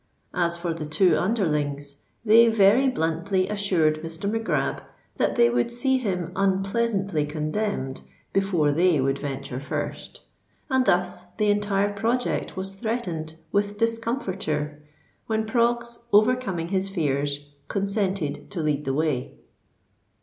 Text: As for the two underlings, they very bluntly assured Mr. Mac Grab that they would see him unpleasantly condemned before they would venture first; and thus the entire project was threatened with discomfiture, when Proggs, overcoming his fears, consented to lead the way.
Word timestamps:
As 0.33 0.57
for 0.57 0.73
the 0.73 0.87
two 0.87 1.15
underlings, 1.15 1.97
they 2.25 2.47
very 2.47 2.87
bluntly 2.89 3.47
assured 3.47 4.01
Mr. 4.01 4.27
Mac 4.27 4.43
Grab 4.45 4.81
that 5.17 5.35
they 5.35 5.47
would 5.47 5.71
see 5.71 5.99
him 5.99 6.31
unpleasantly 6.35 7.23
condemned 7.23 8.01
before 8.33 8.71
they 8.71 8.99
would 8.99 9.19
venture 9.19 9.59
first; 9.59 10.21
and 10.71 10.87
thus 10.87 11.25
the 11.37 11.51
entire 11.51 11.93
project 11.93 12.57
was 12.57 12.73
threatened 12.73 13.35
with 13.51 13.77
discomfiture, 13.77 14.81
when 15.27 15.45
Proggs, 15.45 15.99
overcoming 16.11 16.69
his 16.69 16.89
fears, 16.89 17.53
consented 17.67 18.49
to 18.49 18.61
lead 18.63 18.85
the 18.85 18.95
way. 18.95 19.35